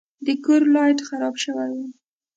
د 0.25 0.27
کور 0.43 0.61
لایټ 0.73 0.99
خراب 1.07 1.35
شوی 1.43 1.69
و. 1.77 1.89